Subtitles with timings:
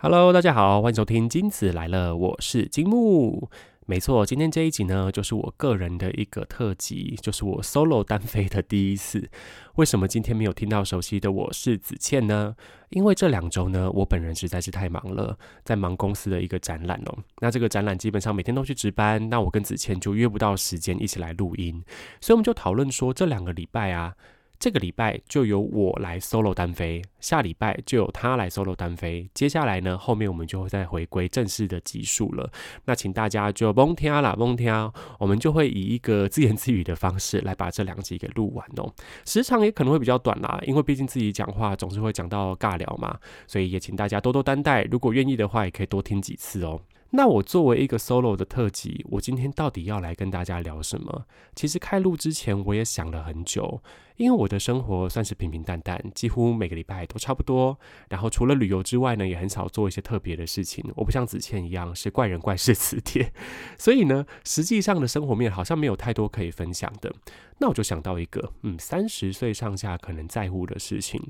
[0.00, 3.50] Hello，大家好，欢迎收听金子来了，我是金木。
[3.84, 9.28] 没错，今天这一集呢，就是我个人的一个特辑，就是我 solo 单飞的第一次。
[9.74, 12.54] 为什么今天没有听到熟悉的我是子倩呢？
[12.90, 17.18] 因为这两周呢，我本人实在是太忙了，在忙公司的一个展览哦。
[17.40, 21.82] 那这个展览基本上每天都去值班，那我跟子倩就约不到时间一起来录音，
[22.20, 24.14] 所以我们就讨论说，这两个礼拜啊。
[24.58, 29.28] 这个礼拜就由我来 solo 单飞，下礼拜就由他来 solo 单飞。
[29.32, 32.50] 接下来呢，后面我们就会再回归正式的集数了。
[32.84, 38.92] 那请大家就蒙听啦，蒙听，我们就会以一个自言自语的方式来把这两集给录完哦。
[39.24, 43.16] 时长也可能会比较短啦，因为毕竟自己讲话总是会讲到尬聊嘛，
[43.46, 44.82] 所以也请大家多多担待。
[44.90, 46.80] 如果愿意的话，也可以多听几次哦。
[47.10, 51.24] 那我作为一个 solo 的特辑，我今天到底要来跟大家聊什么？
[51.54, 53.80] 其实开录之前我也想了很久。
[54.18, 57.78] 因为我的生活算是平平淡淡，几乎每个礼拜都差不多。
[58.08, 60.84] 然后除了旅游之外呢，也很少做一些特别的事情。
[60.96, 63.32] 我不像子倩一样是怪人怪事磁铁，
[63.78, 67.14] 所以呢，实际上的生活面好像没有太多可以分享的。
[67.60, 71.20] 那我就想到一个，嗯，三十岁上下可能在乎的事情。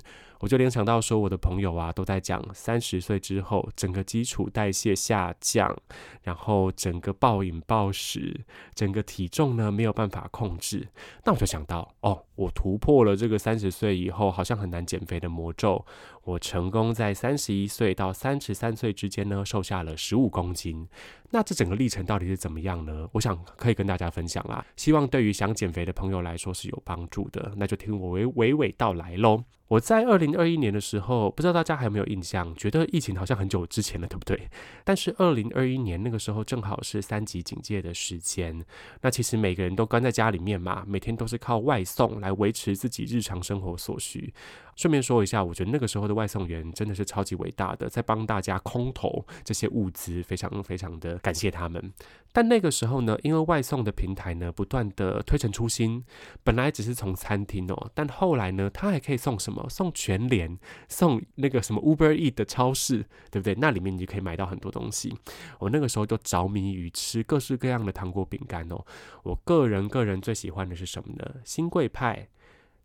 [0.40, 5.74] 我就联想到说，我的朋友啊都在讲，三十岁之后整个基础代谢下降，
[6.22, 10.86] 然后整个暴饮暴食，整个体重呢没有办法控制。
[11.24, 15.84] 那我就想到，哦，我破了这个三十岁以后好像很难减肥的魔咒，
[16.24, 20.88] 我成功在三十一岁到三十三岁之间呢瘦下了十五公斤。
[21.30, 23.06] 那这整个历程到底是怎么样呢？
[23.12, 27.52] 我想可以跟大家分享啦，希望对于想减肥的朋友来说是有帮助的。
[27.56, 29.44] 那就听我娓娓娓道来喽。
[29.68, 32.54] 我在二零二一年的时候，不知道大家还有没有印象？
[32.56, 34.48] 觉得疫情好像很久之前了，对不对？
[34.82, 38.64] 但是二零二一年那个时候正好是三级警戒的时间。
[39.02, 44.32] 那其实每个人都关在家里面嘛，每天都是靠外送来维持自己日常生活所需。
[44.76, 51.92] 顺便说一下，我觉得那个时候的外送员真的是超级伟大的，在帮大家空投这些物资，非常非常的感谢他们。
[52.30, 56.04] 但那个时候呢，因为外送的平台呢不断的推陈出新，
[56.44, 59.66] 本来只是从餐厅哦，但后来呢，他还可以送什么？
[59.68, 60.56] 送全联，
[60.88, 63.56] 送那个什么 Uber E 的超市，对不对？
[63.56, 65.12] 那里面你就可以买到很多东西。
[65.58, 68.84] 我那个时候就着迷于吃各式各样的糖果饼干哦。
[69.24, 71.34] 我个人个人最喜欢的是什么呢？
[71.44, 72.28] 新贵派、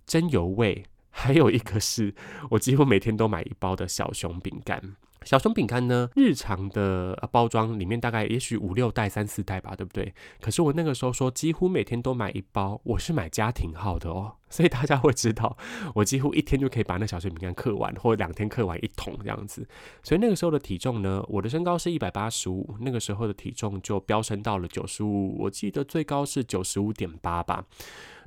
[0.06, 0.86] 真油味。
[1.16, 2.16] 还有一个是
[2.50, 4.96] 我几乎每天都买一包的小熊饼干。
[5.24, 10.14] 小熊饼干呢，日常的包装里面大概也许五六袋、三四袋吧，对不对？
[10.42, 15.56] 可是我那个时候说几乎每天都买一包，我是买家庭号的哦， 所以大家会知道
[15.96, 19.66] 我几乎一天就可以把那小熊饼干嗑完，或者两天嗑完一桶这样子。
[20.02, 27.64] 所以那个时候的体重呢，我的身高是一百八十五，那个时候的体重就飙升到了九十五，我记得最高是九十五点八吧。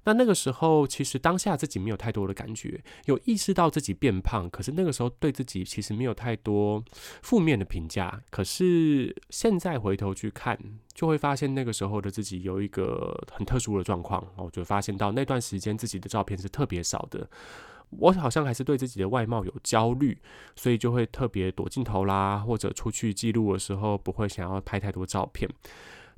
[0.07, 6.83] 那那个时候，其实当下自己没有太多的感觉，有意识到自己变胖，可是那个时候对自己其实没有太多
[7.23, 8.23] 负面的评价。
[8.31, 10.57] 可是现在回头去看，
[10.95, 17.29] 就会发现那个时候的自己有一个很特殊的状况，我就发现到那段时间自己的照片是特别少的。
[17.91, 20.17] 我好像还是对自己的外貌有焦虑，
[20.55, 25.49] 所以就会特别躲镜头啦，或者出去记录的时候不会想要拍太多照片。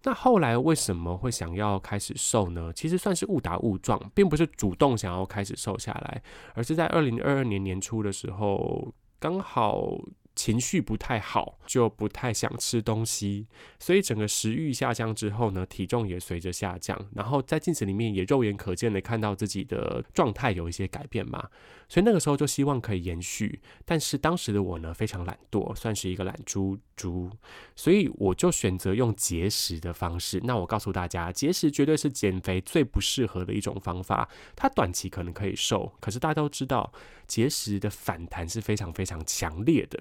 [0.04, 2.72] 那后来为什么会想要开始瘦呢？
[2.72, 6.22] 其实算是误打误撞，并不是主动想要开始瘦下来，
[6.54, 9.98] 而是在二零二二年年初的时候，刚好。
[10.38, 13.48] 情绪不太好，就不太想吃东西，
[13.80, 16.96] 所以整个食欲下降之后呢，体重也随着下降。
[17.12, 21.48] 然后在镜子里面也肉眼可见的看到自己的状态有一些改变嘛，
[21.88, 23.60] 所以那个时候就希望可以延续。
[23.84, 27.30] 但是当时的我呢，非常懒惰，算是一个懒猪猪，
[27.74, 30.40] 所以我就选择用节食的方式。
[30.44, 34.28] 那我告诉大家，节食绝对是减肥最不适合的一种方法。
[34.54, 36.92] 它短期可能可以瘦，可是大家都知道，
[37.26, 39.98] 节食的反弹是非常非常强烈的。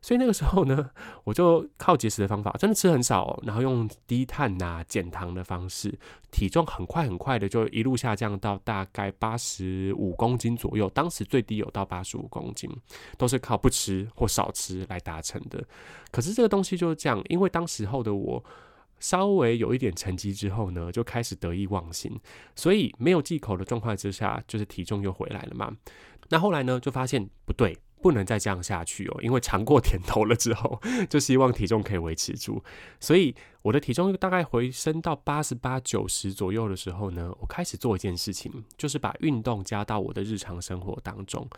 [0.00, 0.90] 所以那个时候呢，
[1.24, 5.92] 我就靠节食的方法，真的吃很少，然后用低碳呐、减糖的方式，
[6.30, 10.88] 体重很快很快的就一路下降到大概八十五公斤左右。
[10.90, 12.70] 当时最低有到八十五公斤，
[13.16, 15.62] 都是靠不吃或少吃来达成的。
[16.10, 18.42] 可是这个东西就是这样，因为当时候的我
[19.00, 22.18] 稍微有一点成绩之后呢，就开始得意忘形，
[22.54, 25.76] 所以没有忌口的状况之下，就是体重又回来了嘛。
[26.30, 27.76] 那后来呢，就发现不对。
[28.00, 30.80] 不能再这样下去哦，因为尝过甜头了之后，
[31.10, 32.62] 就希望体重可以维持住。
[33.00, 41.48] 所以我的体重大概回升到八十八、九十左右的时候呢，我开始做一件事情，就是把运动加到我的日常生活当中。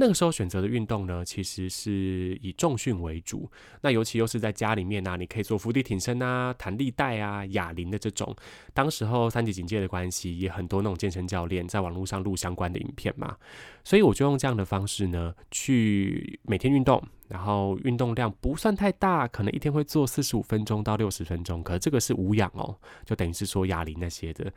[0.00, 3.50] 那个时候选择的运动呢，其实是以重训为主。
[3.80, 8.34] 那尤其又是在家里面啊，你可以做伏地挺身啊、弹力带啊、哑铃的这种。
[8.72, 13.36] 当时候三级警戒的关系，也很多那种健身教练在网络上录相关的影片嘛。
[13.82, 24.52] 所以我就用这样的方式呢，去每天运动，然后运动量不算太大，可能一天会做四十五分钟到六十分钟，可这个是无氧哦，就等于是说哑铃那些的。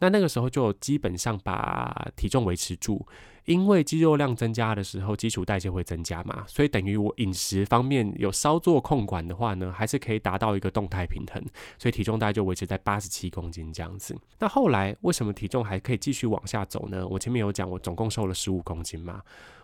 [0.00, 3.06] 那那个时候就基本上把体重维持住，
[3.44, 11.42] 因为肌肉量增加的时候，基础代谢会增加嘛，所以等于我饮食方面有稍作控管的话呢，还是可以达到一个动态平衡，
[11.78, 14.16] 所以体重大概就维持在八十七公斤这样子。
[14.38, 17.06] 那后来为什么体重还可以继续往下走呢？
[17.06, 19.22] 我前面有讲，我总共瘦了十五公斤嘛。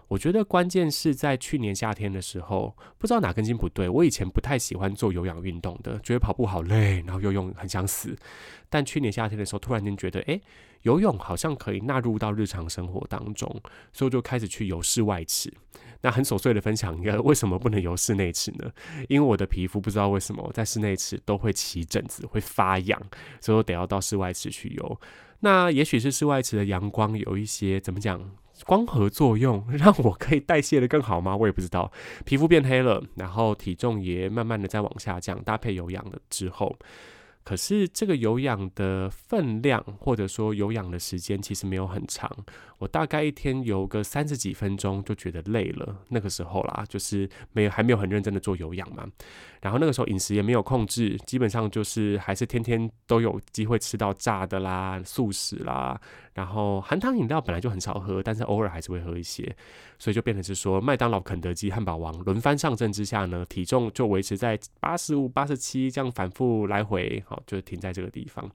[0.08, 3.88] 我觉得关键是在去年夏天的时候，不知道哪根筋不对。
[3.88, 8.16] 我以前不太喜欢做有氧运动的，觉得跑步好累，然后游泳很想死。
[8.68, 10.40] 但去年夏天的时候，突然间觉得，哎，
[10.82, 13.48] 游泳好像可以纳入到日常生活当中，
[13.92, 15.52] 所以我就开始去游室外池。
[16.02, 18.70] 那很琐碎的分享一个，为什么不能游室内池呢？
[19.08, 23.00] 因为我的皮肤不知道为什么在室内池都会起疹子，会发痒，
[23.40, 25.00] 所以我得要到室外池去游。
[25.40, 28.30] 那也许是室外池的阳光有一些怎么讲？
[28.64, 31.36] 光合作用 让我可以代谢的更好吗？
[31.36, 31.90] 我也不知道。
[32.24, 36.76] 皮肤变黑了，然后体重也慢慢的在往下降，搭配有氧了之后。
[37.46, 42.28] 可是这个有氧的分量，或者说有氧的时间，其实没有很长。
[42.78, 45.96] 我大概一天游个三十几分钟就觉得累了。
[46.08, 49.06] 那个时候啦，就是没有还没有很认真的做有氧嘛。
[49.62, 55.98] 然后那个时候饮食也没有控制，基本上就是还是天天都有机会吃到炸的啦、素食啦。
[56.34, 59.56] 然后含糖饮料本来就很少喝，但是偶尔还是会喝一些。
[59.98, 68.50] 所以就变成是说，麦当劳、肯德基、汉堡王轮番上阵之下呢，体重就维持在八十五、八十七这样反复来回，好，就停在这个地方。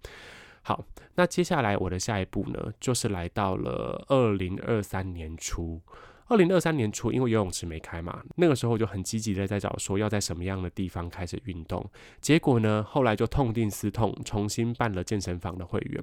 [0.63, 0.83] 好，
[1.13, 5.79] 那接下来我的下一步呢，就是来到了二零二三年初。
[6.31, 11.85] 二零二三年初，因为游泳池没开嘛，那个时候就很积极的在找说要在什么样的地方开始运动。
[12.21, 16.01] 结果呢，后来就痛定思痛，重新办了健身房的会员。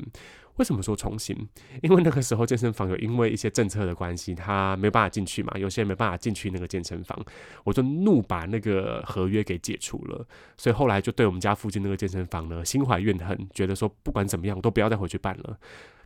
[0.57, 1.35] 为什么说重新？
[1.83, 7.19] 因为那个时候健身房有因为一些政策的关系，他没办法进去嘛，有些人没办法进去那个健身房，
[7.65, 10.27] 我就怒把那个合约给解除了。
[10.59, 15.59] 所以后来就对我们家附近那个健身房呢，心怀怨恨，觉得说不管怎么样都不要再回去办了。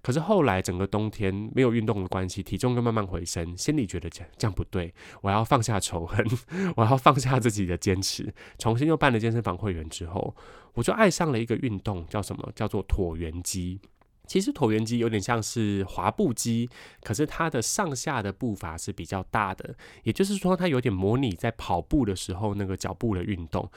[0.03, 6.27] 可是后来整个冬天没有运动的关系，体重又慢慢回升，心里觉得这这样不对，我要放下仇恨，
[6.77, 10.35] 我要放下自己的坚持，重新又办了健身房会员之后，
[10.75, 12.51] 我就爱上了一个运动，叫什么？
[12.55, 13.81] 叫做椭圆机。
[14.27, 16.69] 其实椭圆机有点像是滑步机，
[17.03, 19.75] 可是它的上下的步伐是比较大的，
[20.05, 23.71] 也就是说它有点模拟在跑步的时候那个脚步的运动。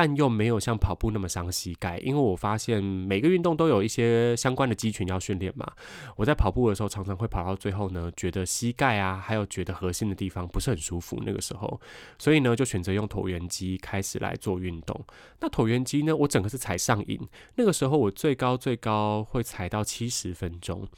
[0.00, 5.70] 但又没有像跑步那么伤膝盖，因为我发现每个运动都有一些相关的肌群要训练嘛。
[6.16, 11.22] 我在跑步的时候，常常会跑到最后呢，觉得膝盖啊，还有觉得核心的地方不是很舒服。
[11.26, 11.78] 那个时候，
[12.18, 14.98] 所以呢，就选择用椭圆机开始来做运动。
[15.40, 17.20] 那椭圆机呢，我整个是踩上瘾。
[17.56, 20.88] 那个时候我最高最高会踩到七十分钟，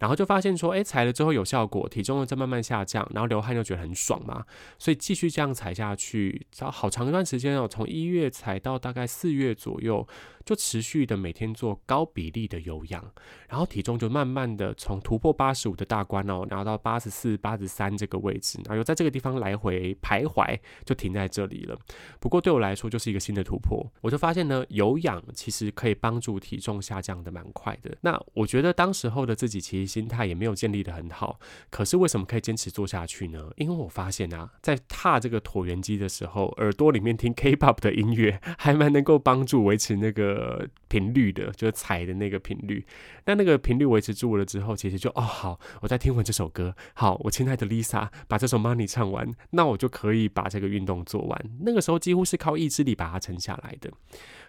[0.00, 4.44] 然后就发现说，哎，踩了之后有效果，体重又在慢慢下降，然后流汗又觉得很爽嘛，
[4.78, 8.28] 所以继续这样踩下去，好长一段时间哦，从一月。
[8.40, 10.06] 踩到大概四月左右。
[10.50, 13.08] 就持续的每天做高比例的有氧，
[13.48, 21.78] 然后体重就慢慢的从突破八十五的大关哦，然后到八十四、八十三这个位置，然后又在这个地方来回徘徊，就停在这里了。
[22.18, 27.96] 不过对我来说就是一个新的突破，我就发现呢，有氧其实可以帮助体重下降的蛮快的。
[28.00, 31.38] 那我觉得当时候的自己其实心态也没有建立的很好，
[31.70, 33.52] 可是为什么可以坚持做下去呢？
[33.54, 40.39] 因为我发现啊，在踏这个椭圆机的时候，耳朵里面听 K-pop 的音乐，还蛮能够帮助维持那个。
[40.40, 42.82] 呃，频率的，就是踩的那个频率。
[43.26, 51.38] 那那个频率维持住了之后，其实就哦好，我在听完这首歌，好，我亲爱的 Lisa 把这首 Money 唱完，那我就可以把这个运动做完。
[51.60, 53.90] 那个时候几乎是靠意志力把它撑下来的。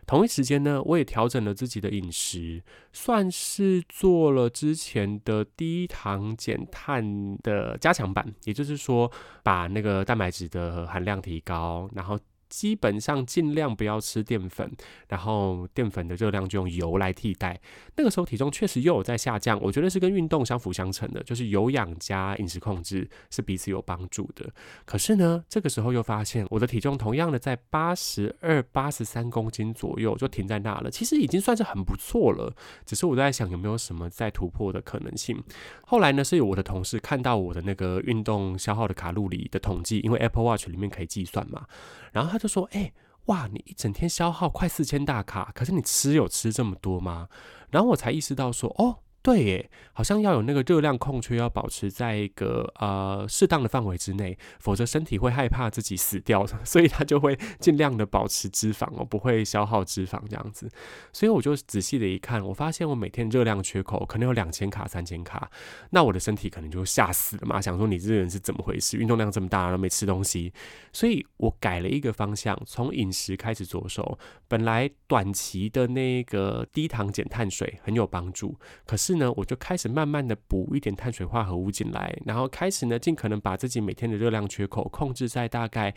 [0.07, 9.11] 同一时间呢，我也调整了自己的饮食，算是做了之前的低糖减碳的加强版，也就是说，
[9.43, 12.17] 把那个蛋白质的含量提高，然后。
[12.51, 14.69] 基本上尽量不要吃淀粉，
[15.07, 17.59] 然后淀粉的热量就用油来替代。
[17.95, 24.47] 那个时候体重确实又有在下降，我觉得是跟运动相辅相成的，就是有氧加饮食控制是彼此有帮助的。
[24.83, 32.53] 可是呢，这个时候又发现我的体重同样的在八十二、八十三公斤左右就停在那了，其实已经算是很不错了。
[32.85, 35.41] 只是我在想有没有什么再突破的可能性。
[35.85, 41.65] 后来呢，是有我的同事看到我的那个运动消耗的卡路里的统计，因为 Apple Watch 里面可以计算嘛，
[42.11, 42.40] 然后他。
[42.41, 42.91] 就说：“哎，
[43.25, 47.29] 哇，你一整天消耗快四千大卡，可是你吃有吃这么多吗？”
[47.69, 60.67] 然后我才意识到说：“哦，对耶，好像要有那个热量空缺，要保持在一个呃适当的范围之内，否则身体会害怕自己死掉， 所以他就会尽量的保持脂肪哦，不会消耗脂肪这样子。
[61.13, 65.51] 所以我就仔细的一看，我发现我每天热量缺口可能有两千卡、三千卡，
[65.91, 68.97] 那我的身体可能就吓死了嘛，想说你这个人是怎么回事？
[68.97, 70.51] 运动量这么大，都没吃东西，
[70.91, 74.17] 所以我改了一个方向，从饮食开始着手。
[74.47, 85.93] 本来短期的那个低糖减碳水很有帮助，可是是呢，我就开始慢慢的补一点碳水化合物进来，然后开始呢，尽可能把自己每天的热量缺口控制在大概。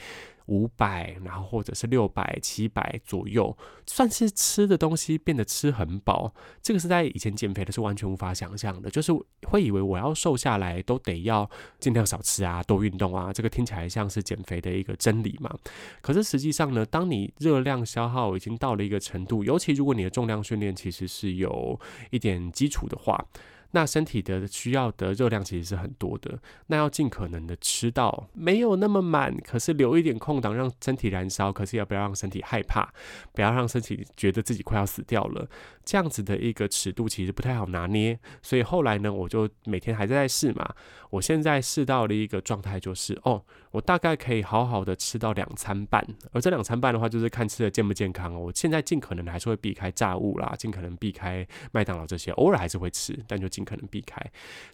[0.47, 6.35] 五百，然后或者是六百、七百左右，算是吃的东西变得吃很饱。
[6.63, 9.13] 这个是在以前减肥的是完全无法想象的，就是
[9.49, 11.49] 会以为我要瘦下来都得要
[11.81, 13.33] 尽量少吃啊，多运动啊。
[13.33, 15.51] 这个听起来像是减肥的一个真理嘛？
[16.01, 23.27] 可是实际上呢，当你热量消耗已经到了一个程度，尤其如果你的重量训练其实是有一点基础的话。
[23.75, 26.39] 那身体的需要的热量其实是很多的，
[26.69, 32.89] 那要尽可能的吃到没有那么满，可是留一点空档让身体燃烧，可是也不要让身体害怕，
[33.33, 35.49] 不要让身体觉得自己快要死掉了，
[35.85, 38.17] 这样子的一个尺度其实不太好拿捏。
[38.43, 40.73] 所以后来呢，我就每天还在试嘛。
[41.11, 43.41] 我现在试到了一个状态，就是哦，
[43.71, 48.39] 我大概可以好好的吃到两餐半，而这两餐半的话，就是看吃的健不健康哦。
[48.39, 53.64] 我现在尽可能还是会避开炸物啦，尽可能避开麦当劳这些，偶尔还是会吃，但就尽。
[53.65, 54.21] 可能避开，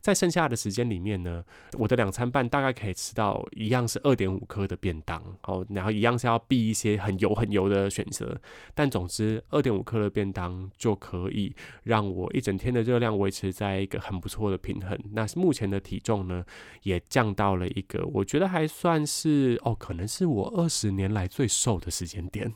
[0.00, 1.44] 在剩下的时间里面呢，
[1.78, 8.38] 我的两餐半大概可以吃到一样是二点五克的便当，哦，然后一样是要避一些很油很油的选择，
[8.74, 11.54] 但总之二点五克的便当就可以
[11.84, 14.98] 让我一整天的热量维持在一个很不错的平衡。
[15.12, 16.44] 那目前的体重呢，
[16.82, 22.52] 也降到了一个我觉得还算是哦，可能是我二十年来最瘦的时间点。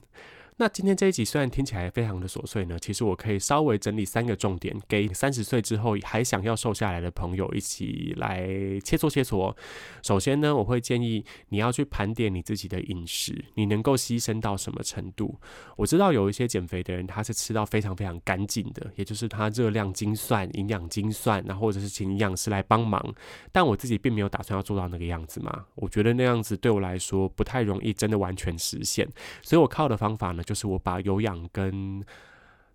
[0.56, 8.46] 那今天这一集虽然听起来非常的琐碎呢，其实我可以稍微整理三个重点，给三十岁之后还想要瘦下来的朋友一起来
[8.84, 9.52] 切磋切磋。
[10.00, 15.36] 首先呢，我会建议你要去盘点你自己的饮食，你能够牺牲到什么程度？
[15.76, 23.04] 我知道有一些减肥的人，他是吃到非常非常干净的，也就是他热量精算、营养精算，然后或者是请营养师来帮忙。
[23.50, 29.04] 但我自己并没有打算要做到那个样子嘛，我觉得那样子对我来说不太容易，真的完全实现。
[29.42, 30.43] 所以我靠的方法呢？
[30.44, 32.02] 就是我把有氧跟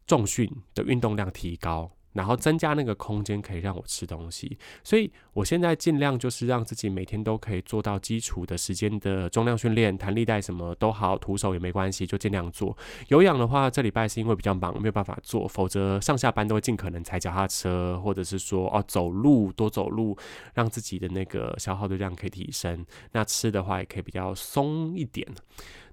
[0.06, 12.76] 重训的运动量提高，然后增加那个空间可以让我吃东西，所以我现在尽量就是让自己每天都可以做到基础的时间的重量训练，弹力带什么都好，徒手也没关系，就尽量做。
[13.10, 20.18] 有氧的话，这礼拜是因为比较忙没有办法做，否则上下班都会尽可能踩脚踏车，或者是说哦走路多走路，
[20.56, 22.84] 让自己的那个消耗的量可以提升。
[23.12, 25.28] 那吃的话也可以比较松一点。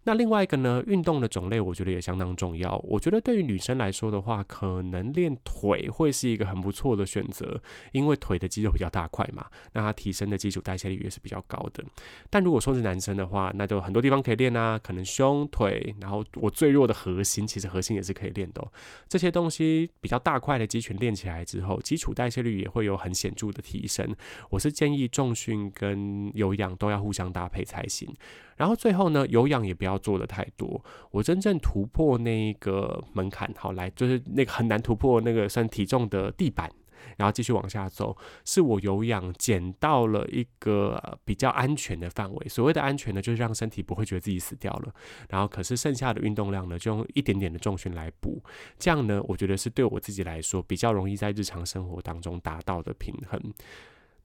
[0.06, 2.76] 那另外一个呢，运动的种类我觉得也相当重要。
[2.84, 7.60] 我觉得对于女生来说的话，可能练腿会是一个很不错的选择，
[7.90, 11.84] 因为腿的肌肉比较大块嘛，那它提升的基础代谢率也是比较高的。
[12.30, 18.64] 但如果说是男生的话，那就很多地方可以练啊，可能胸腿，然后我最弱的核心，其实核心也是可以练的。
[19.08, 24.14] 这些东西比较大块的肌群练起来之后，基础代谢率也会有很显著的提升。
[24.50, 28.14] 我是建议重训跟有氧都要互相搭配才行。
[28.56, 30.82] 然后最后呢，有氧也不要做的太多。
[31.10, 36.70] 我真正突破那个门槛，好来就是那个很难突破那个算体重的地板，
[37.16, 42.48] 然后继续往下走，是我有氧减到了一个比较安全的范围。
[42.48, 44.94] 所谓的安全呢，就是让身体不会觉得自己死掉了。
[45.28, 48.42] 然后可是剩下的运动量呢，就用一点点的重训来补。
[48.78, 53.40] 这样呢，我觉得是对我自己来说比较容易在日常生活当中达到的平衡。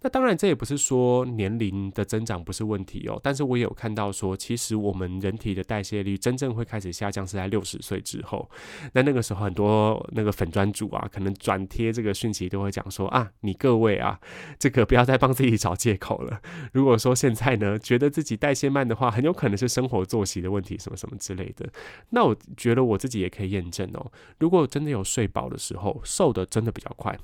[0.03, 3.19] 那当然，这也不是说年龄的增长不是问题哦。
[3.21, 8.49] 但是我也有看到说，其实我们人体的代谢率真正会开始下降是在六十岁之后。
[8.93, 14.19] 那那个时候，很多那个粉砖主啊，可能转贴这个讯息都会讲说啊，你各位啊，
[14.57, 16.41] 这个不要再帮自己找借口了。
[16.73, 21.69] 如果说现在呢，觉得自己代谢慢的话，很有可能是生活作息的问题，什么什么之类的。
[22.09, 24.11] 那我觉得我自己也可以验证哦。
[24.39, 27.15] 如果真的有睡饱的时候，瘦的真的比较快。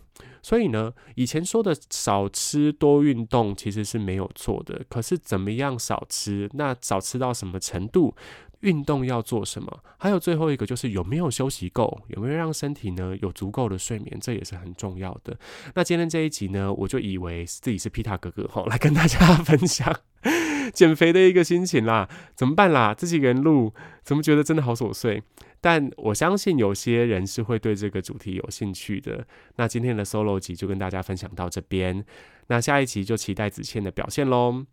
[0.47, 4.81] 所以呢，以前说的少吃多运动其实是没有错的。
[4.87, 6.49] 可是怎么样少吃？
[6.53, 8.15] 那少吃到什么程度？
[8.61, 9.79] 运动要做什么？
[9.97, 11.99] 还有最后一个就是有没有休息够？
[12.07, 14.17] 有没有让身体呢有足够的睡眠？
[14.21, 15.37] 这也是很重要的。
[15.75, 19.93] 那今天这一集呢，我就以为自己是皮塔哥哥 哈，来跟大家分享
[20.73, 22.07] 减肥的一个心情啦。
[22.37, 22.93] 怎么办啦？
[22.93, 25.21] 自己人录，怎么觉得真的好琐碎？
[25.59, 29.25] 但我相信有些人是会对这个主题有兴趣的。
[29.55, 32.03] 那今天的 solo 集就跟大家分享到这边，
[32.47, 34.65] 那下一集就期待子倩的表现喽。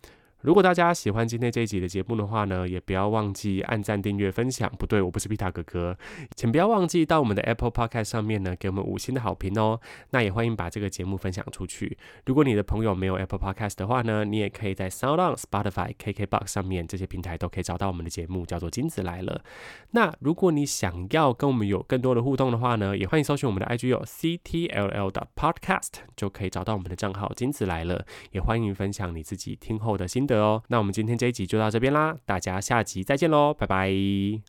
[0.45, 4.71] 如果大家喜欢今天这一集的节目的话呢，也不要忘记按赞、订阅、分享。
[4.79, 5.97] 不对，我不是皮塔哥哥，
[6.37, 9.81] 请不要忘记到我们的 Apple Podcast 上面呢，给我们五星的好评哦。
[10.11, 11.97] 那也欢迎把这个节目分享出去。
[12.27, 19.41] 如果你的朋友没有 Apple Podcast 的话呢，你也可以在 Sound On、Spotify、KKBox 上面这些平台都可以找到我们的节目，叫做《金子来了》。
[19.93, 28.01] 那如果你想要跟我们有更多的互动的话呢，也欢迎搜寻我们的 IG 有 CTLL 的 Podcast，就可以找到我们的账号《金子来了》。
[28.33, 30.63] 也欢迎分享你自己听后的心得得哦。
[30.69, 34.43] 那我们今天这一集就到这边啦，大家下集再见喽，拜拜。